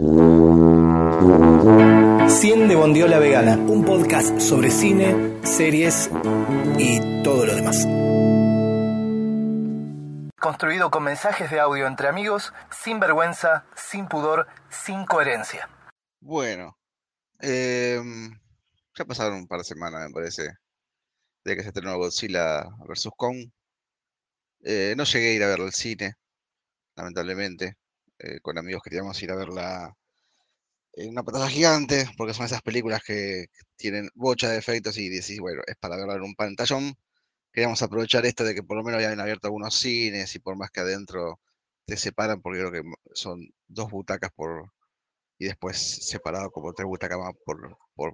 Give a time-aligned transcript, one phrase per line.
[0.00, 0.08] Cien
[2.68, 6.08] de Bondiola Vegana, un podcast sobre cine, series
[6.78, 7.86] y todo lo demás.
[10.40, 15.68] Construido con mensajes de audio entre amigos, sin vergüenza, sin pudor, sin coherencia.
[16.18, 16.78] Bueno,
[17.38, 18.40] em,
[18.94, 20.48] ya pasaron un par de semanas, me parece,
[21.44, 23.10] de que se estrenó Godzilla vs.
[23.18, 23.50] Kong.
[24.64, 26.14] Eh, no llegué a ir a verlo al cine,
[26.96, 27.76] lamentablemente.
[28.22, 29.96] Eh, con amigos queríamos ir a verla
[30.94, 35.40] en una pantalla gigante, porque son esas películas que tienen bocha de efectos y decís,
[35.40, 36.94] bueno, es para verla en un pantallón.
[37.52, 40.70] Queríamos aprovechar esto de que por lo menos habían abierto algunos cines y por más
[40.70, 41.40] que adentro
[41.86, 42.82] te separan, porque creo que
[43.14, 44.70] son dos butacas por
[45.38, 48.12] y después separado como tres butacas más por, por,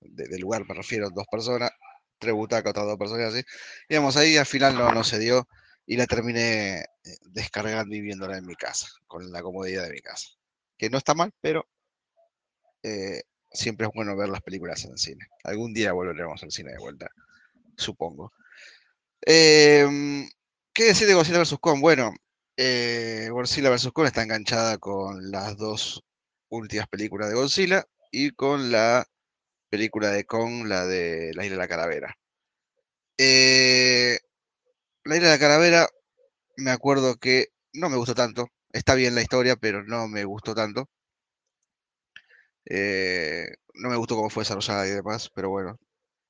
[0.00, 1.70] de, lugar, me refiero, dos personas,
[2.18, 3.44] tres butacas, otras dos personas así.
[3.88, 5.46] Y vamos ahí, al final no, no se dio
[5.86, 6.84] y la terminé eh,
[7.22, 10.28] descargando y viéndola en mi casa, con la comodidad de mi casa.
[10.76, 11.66] Que no está mal, pero
[12.82, 15.26] eh, siempre es bueno ver las películas en cine.
[15.44, 17.10] Algún día volveremos al cine de vuelta,
[17.76, 18.32] supongo.
[19.20, 20.28] Em,
[20.72, 21.58] ¿Qué decir de Godzilla vs.
[21.60, 21.80] Kong?
[21.80, 22.14] Bueno,
[22.56, 23.90] eh, Godzilla vs.
[23.92, 26.02] Kong está enganchada con las dos
[26.48, 29.06] últimas películas de Godzilla y con la
[29.68, 32.16] película de Kong, la de La Isla de la Calavera.
[33.18, 34.18] Eh,
[35.04, 35.88] la Isla de la Calavera,
[36.58, 38.48] me acuerdo que no me gustó tanto.
[38.72, 40.88] Está bien la historia, pero no me gustó tanto.
[42.66, 45.78] Eh, no me gustó cómo fue desarrollada y demás, pero bueno,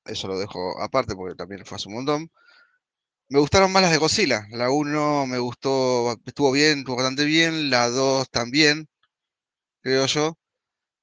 [0.05, 2.31] eso lo dejo aparte porque también fue hace un montón.
[3.29, 4.45] Me gustaron más las de Godzilla.
[4.51, 7.69] La 1 me gustó, estuvo bien, estuvo bastante bien.
[7.69, 8.87] La 2 también,
[9.81, 10.37] creo yo.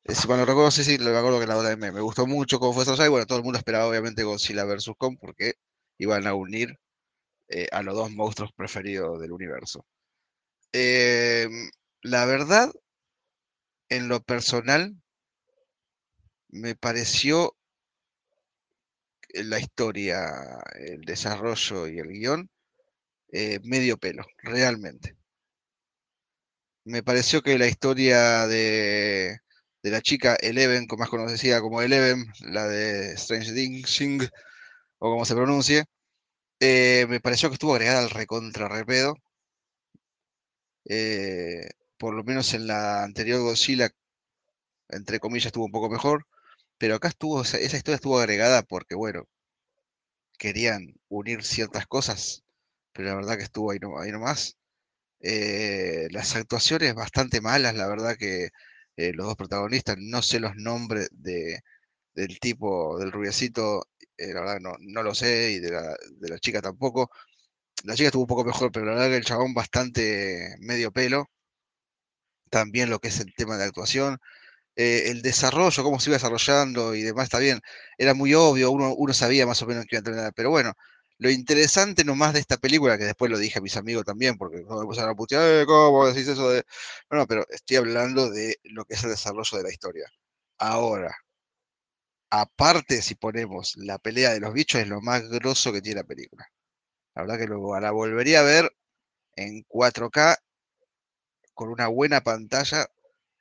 [0.05, 2.61] Eh, si cuando recuerdo, sí, sí, me acuerdo que la 2 me, me gustó mucho
[2.61, 3.09] cómo fue desarrollada.
[3.09, 4.93] Y bueno, todo el mundo esperaba obviamente Godzilla vs.
[4.99, 5.55] Kong porque
[5.99, 6.79] iban a unir
[7.51, 9.85] eh, a los dos monstruos preferidos del universo.
[10.73, 11.71] Em,
[12.03, 12.73] la verdad,
[13.89, 14.97] en lo personal,
[16.49, 17.57] me pareció
[19.35, 22.51] la historia, el desarrollo y el guion
[23.33, 25.17] eh, medio pelo, realmente.
[26.85, 29.39] Me pareció que la historia de,
[29.83, 34.31] la chica Eleven, como más conocida como Eleven, la de Strange Things,
[34.99, 35.85] o como se pronuncie,
[36.61, 39.17] eh, me pareció que estuvo agregada al recontra repedo.
[40.85, 43.91] Eh, por lo menos en la anterior Godzilla,
[44.91, 46.27] entre comillas, estuvo un poco mejor.
[46.79, 49.25] Pero acá estuvo, esa, historia estuvo agregada porque, bueno,
[50.39, 52.43] querían unir ciertas cosas,
[52.93, 54.57] pero la verdad que estuvo ahí, ahí nomás.
[55.21, 58.51] Eh, las actuaciones bastante malas, la verdad que
[58.97, 61.61] los dos protagonistas, no sé los nombres de,
[62.15, 63.87] del tipo, del rubiecito,
[64.21, 67.11] eh, la verdad no, no, lo sé, y de la, de la, chica tampoco.
[67.85, 71.27] La chica estuvo un poco mejor, pero la verdad que el chabón bastante medio pelo.
[72.51, 74.19] También lo que es el tema de actuación.
[74.77, 77.61] Eh, el desarrollo, cómo se iba desarrollando y demás, está bien.
[77.99, 80.75] Era muy obvio, uno, uno sabía más o menos que iba a terminar, pero bueno,
[81.19, 84.63] lo interesante nomás de esta película, que después lo dije a mis amigos también, porque
[84.63, 86.65] no me pusieron a putear, eh, ¿cómo decís eso de...?
[87.11, 90.07] No, no, pero estoy hablando de lo que es el desarrollo de la historia.
[90.59, 91.15] Ahora,
[92.31, 96.07] aparte, si ponemos la pelea de los bichos, es lo más grosso que tiene la
[96.07, 96.47] película.
[97.15, 98.71] La verdad que luego la volvería a ver
[99.37, 100.39] en 4K
[101.55, 102.87] con una buena pantalla,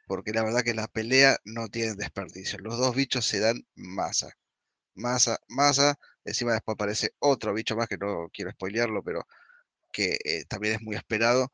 [0.07, 2.59] porque la verdad que la pelea no tiene desperdicio.
[2.59, 4.33] Los dos bichos se dan masa.
[4.95, 5.97] Masa, masa.
[6.25, 9.25] Encima después aparece otro bicho más que no quiero spoilearlo, pero
[9.91, 11.51] que eh, también es muy esperado.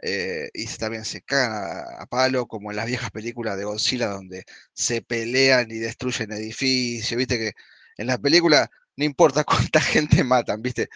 [0.00, 4.44] Eh, y también se cagan a, palo, como en las viejas películas de Godzilla, donde
[4.72, 7.52] se pelean y destruyen edificios, viste que
[7.96, 10.88] en la película no importa cuánta gente matan, viste,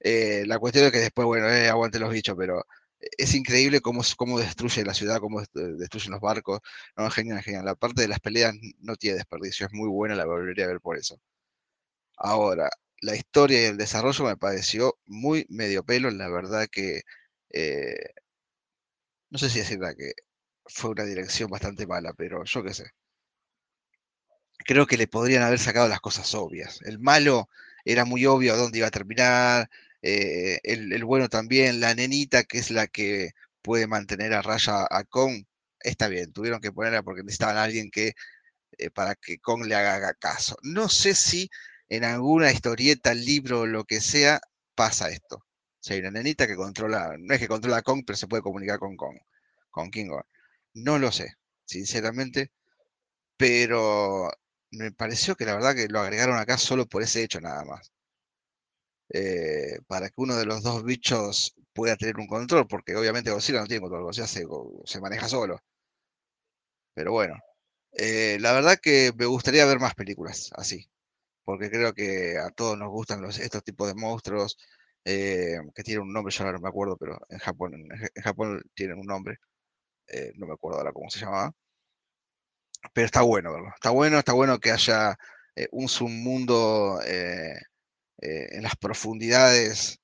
[0.00, 2.64] eh, la cuestión es que después, bueno, eh, aguante los bichos, pero
[3.00, 6.60] es increíble cómo, cómo destruye la ciudad, cómo destruyen los barcos,
[7.12, 10.64] genial, genial, la parte de las peleas no tiene desperdicio, es muy buena, la volvería
[10.66, 11.18] a ver por eso.
[12.16, 12.68] Ahora,
[13.00, 17.02] la historia y el desarrollo me pareció muy medio pelo, la verdad que
[19.30, 20.12] no sé si decirla que
[20.66, 22.84] fue una dirección bastante mala, pero yo qué sé.
[24.58, 26.80] Creo que le podrían haber sacado las cosas obvias.
[26.84, 27.48] El malo
[27.84, 29.70] era muy obvio a dónde iba a terminar,
[30.02, 33.32] eh, el, bueno también, la nenita que es la que
[33.62, 35.44] puede mantener a raya a Kong,
[35.80, 38.14] está bien, tuvieron que ponerla porque necesitaban a alguien que
[38.78, 40.56] eh, para que Kong le haga caso.
[40.62, 41.50] No sé si
[41.88, 44.40] en alguna historieta, libro lo que sea
[44.74, 45.44] pasa esto.
[45.80, 48.42] Si hay una nenita que controla, no es que controla a Kong, pero se puede
[48.42, 49.18] comunicar con Kong,
[49.70, 50.24] con King Kong.
[50.74, 51.34] No lo sé,
[51.64, 52.52] sinceramente,
[53.36, 54.30] pero
[54.72, 57.92] me pareció que la verdad que lo agregaron acá solo por ese hecho nada más.
[59.12, 63.60] Eh, para que uno de los dos bichos pueda tener un control, porque obviamente Godzilla
[63.60, 64.44] no tiene control, Godzilla se,
[64.84, 65.58] se maneja solo.
[66.94, 67.34] Pero bueno,
[67.92, 70.90] eh, la verdad que me gustaría ver más películas así,
[71.44, 74.58] porque creo que a todos nos gustan los, estos tipos de monstruos
[75.04, 78.98] eh, que tienen un nombre, yo no me acuerdo, pero en Japón, en, Japón tienen
[78.98, 79.38] un nombre,
[80.08, 81.52] eh, no me acuerdo ahora cómo se llamaba.
[82.92, 85.16] Pero está bueno está bueno, está bueno que haya
[85.72, 90.00] un submundo en las profundidades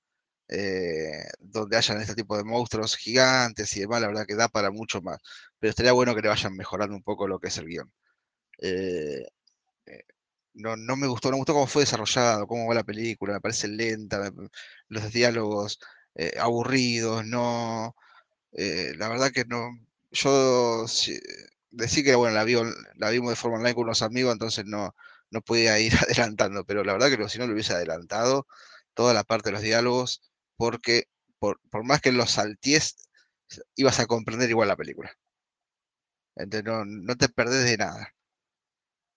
[1.40, 5.00] donde hayan este tipo de monstruos gigantes y demás, la verdad que da para mucho
[5.02, 5.18] más.
[5.58, 7.90] Pero estaría bueno que le vayan mejorando un poco lo que es el guion.
[10.56, 12.84] Eh, eh, no, no, me gustó, no me gustó cómo fue desarrollado, cómo va la
[12.84, 14.32] película, me parece lenta,
[14.88, 15.78] los diálogos
[16.14, 17.94] eh, aburridos, no.
[18.52, 19.70] la verdad que no.
[20.12, 20.86] Yo
[21.70, 22.44] decía que bueno, la,
[22.96, 24.94] la vimos de forma online con unos amigos, entonces no,
[25.30, 28.46] no podía ir adelantando, pero la verdad que si no lo hubiese adelantado,
[28.94, 30.22] toda la parte de los diálogos,
[30.56, 31.08] porque
[31.38, 32.96] por, más que los salties,
[33.76, 35.12] ibas a comprender igual la película.
[36.36, 38.14] Entonces no, te perdés de nada.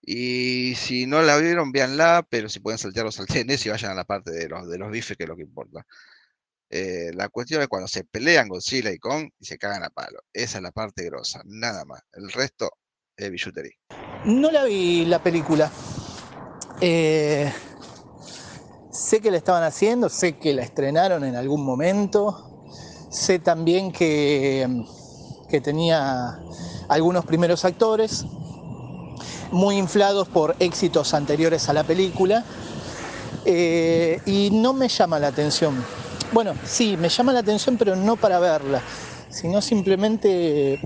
[0.02, 3.96] Y si no la vieron, véanla, pero si pueden saltear los saltenes y vayan a
[3.96, 5.86] la parte de los, de los bifes, que es lo que importa.
[6.70, 10.20] Eh, la cuestión es cuando se pelean Godzilla y Kong y se cagan a palo.
[10.32, 12.02] Esa es la parte grosa, nada más.
[12.14, 12.72] El resto
[13.18, 13.74] es billutería.
[14.26, 15.72] No la vi la película.
[16.80, 17.52] Eh,
[18.92, 22.46] sé que la estaban haciendo, sé que la estrenaron en algún momento.
[23.12, 24.68] Sé también que,
[25.50, 26.40] que tenía
[26.88, 28.26] algunos primeros actores
[29.52, 32.44] muy inflados por éxitos anteriores a la película.
[33.46, 35.84] Eh, y no me llama la atención.
[36.32, 38.82] Bueno, sí, me llama la atención, pero no para verla,
[39.30, 40.80] sino simplemente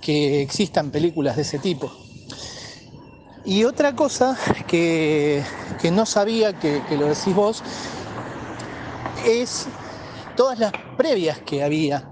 [0.00, 1.90] que existan películas de ese tipo.
[3.44, 4.36] Y otra cosa
[4.66, 5.42] que,
[5.92, 7.62] no sabía, que, lo decís vos,
[9.24, 9.66] es
[10.36, 12.08] todas las previas que había,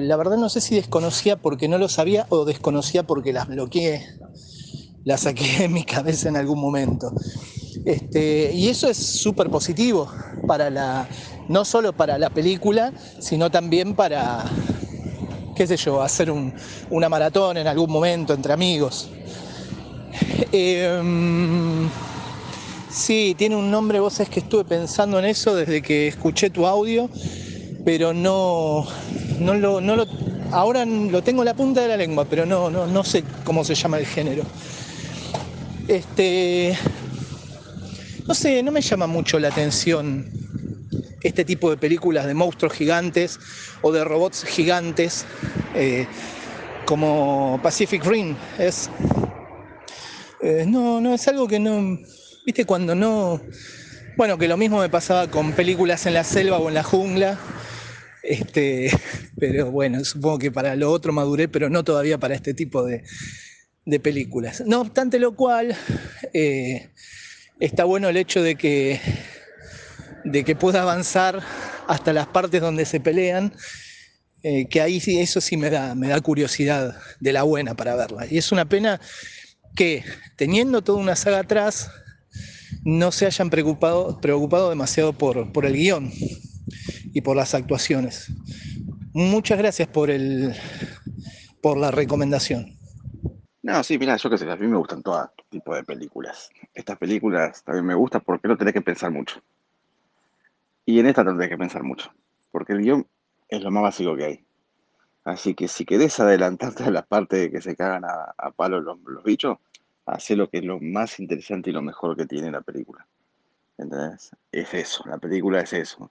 [0.00, 4.06] la verdad no sé si desconocía porque no lo sabía o desconocía porque las bloqueé,
[5.04, 7.12] las saqué de mi cabeza en algún momento.
[7.84, 10.10] Este, y eso es súper positivo
[10.46, 11.08] para la,
[11.48, 14.44] no solo para la película, sino también para,
[15.56, 16.32] qué sé yo, hacer
[16.90, 19.10] una maratón en algún momento entre amigos.
[20.52, 21.88] Em,
[22.90, 26.66] sí, tiene un nombre, vos es que estuve pensando en eso desde que escuché tu
[26.66, 27.08] audio,
[27.84, 28.86] pero no,
[29.38, 30.06] no lo, no lo
[30.52, 33.64] ahora lo tengo en la punta de la lengua, pero no, no, no sé cómo
[33.64, 34.44] se llama el género.
[35.88, 36.76] Este,
[38.26, 40.30] no sé, no me llama mucho la atención
[41.22, 43.38] este tipo de películas de monstruos gigantes
[43.82, 45.26] o de robots gigantes
[45.74, 46.06] eh,
[46.86, 48.36] como Pacific Rim.
[48.58, 48.90] Es,
[50.40, 51.98] eh, no, no, es algo que no.
[52.44, 53.40] Viste, cuando no.
[54.16, 57.38] Bueno, que lo mismo me pasaba con películas en la selva o en la jungla.
[58.22, 58.90] Este,
[59.38, 63.02] pero bueno, supongo que para lo otro maduré, pero no todavía para este tipo de,
[64.02, 64.62] películas.
[64.66, 65.76] No obstante lo cual,
[66.32, 66.90] eh,
[67.58, 69.00] está bueno el hecho de que,
[70.24, 71.42] de que pueda avanzar
[71.88, 73.52] hasta las partes donde se pelean,
[74.44, 78.26] eh, que ahí eso sí me da, me da curiosidad de la buena para verla.
[78.30, 79.00] Y es una pena
[79.74, 80.04] que
[80.36, 81.90] teniendo toda una saga atrás,
[82.84, 86.12] no se hayan preocupado, preocupado demasiado por, por el guion
[87.12, 88.32] y por las actuaciones.
[89.12, 90.54] Muchas gracias por, el,
[91.60, 92.78] por la recomendación.
[93.62, 96.50] No, sí, mira, yo qué sé, a mí me gustan todo tipo de películas.
[96.72, 99.42] Estas películas también me gustan porque no tenés que pensar mucho.
[100.86, 102.10] Y en esta tendré que pensar mucho,
[102.50, 103.06] porque el guion
[103.48, 104.44] es lo más básico que hay.
[105.24, 108.98] Así que si querés adelantarte a la parte de que se cagan a, palo los,
[109.22, 109.58] bichos,
[110.06, 113.06] hace lo que es lo más interesante y lo mejor que tiene la película.
[113.76, 114.30] ¿Entendés?
[114.50, 116.10] Es eso, la película es eso.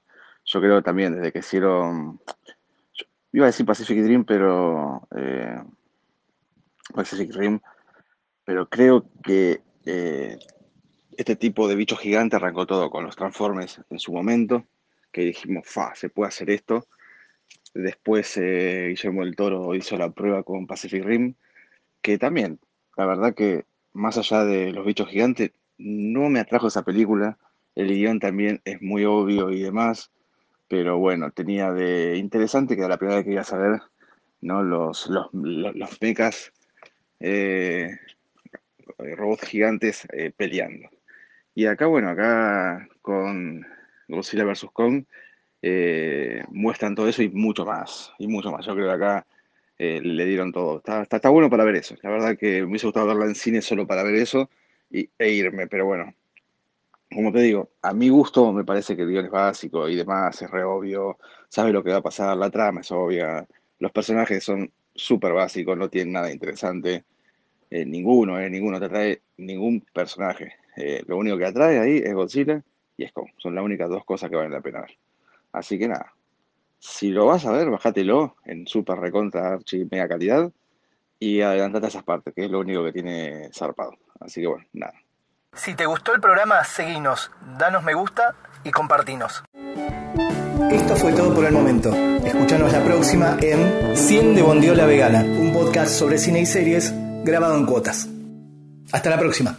[0.51, 2.20] Yo creo también, desde que hicieron.
[3.32, 5.08] iba a decir Pacific Dream, pero.
[5.15, 5.62] Eh,
[6.94, 7.60] Pacific Rim,
[8.44, 10.39] pero creo que eh,
[11.15, 14.65] este tipo de bicho gigante arrancó todo con los Transformers en su momento,
[15.12, 16.88] que dijimos, fa, se puede hacer esto
[17.74, 21.36] Después eh, Guillermo del Toro hizo la prueba con Pacific Rim,
[22.01, 22.60] que también,
[22.98, 27.38] la verdad que más allá de los bichos gigantes, no me atrajo esa película.
[27.75, 30.12] El guion también es muy obvio y demás,
[30.70, 33.82] pero bueno, tenía de interesante que era la primera vez que iba a saber
[34.42, 34.64] ¿no?
[34.64, 36.00] los, los, los,
[37.20, 37.98] eh,
[38.98, 40.90] robots gigantes eh, peleando.
[41.56, 43.66] Y acá, bueno, acá con
[44.08, 44.68] Godzilla vs.
[44.72, 45.04] Kong,
[45.62, 48.66] eh, muestran todo eso y mucho más, y mucho más.
[48.66, 49.28] Yo creo que acá
[49.78, 50.78] eh, le dieron todo.
[50.78, 51.96] Está, está, bueno para ver eso.
[52.04, 54.50] La verdad que me hubiese gustado verla en cine solo para ver eso
[54.90, 56.14] y, e irme, pero bueno.
[57.13, 60.42] Como te digo, a mi gusto me parece que el guion es básico y demás,
[60.42, 63.48] es re obvio, sabe lo que va a pasar, la trama es obvia,
[63.80, 67.06] los personajes son súper básico, no tienen nada interesante.
[67.72, 70.54] Eh, ninguno, eh, ninguno te atrae ningún personaje.
[70.75, 72.63] Eh, lo único que atrae ahí es Godzilla
[72.98, 73.30] y es Kong.
[73.38, 74.98] Son las únicas dos cosas que valen la pena ver.
[75.51, 76.13] Así que nada,
[76.80, 80.51] si lo vas a ver, bájatelo en super recontra archi mega calidad
[81.20, 83.98] y adelantate a esas partes, que es lo único que tiene zarpado.
[84.20, 84.94] Así que bueno, nada.
[85.56, 89.44] Si te gustó el programa, seguinos, danos me gusta y compartinos.
[90.72, 91.94] Esto fue todo por el momento.
[91.94, 97.56] Escuchanos la próxima en 100 de Bondiola Vegana, un podcast sobre cine y series grabado
[97.58, 98.08] en cuotas.
[98.91, 99.58] Hasta la próxima.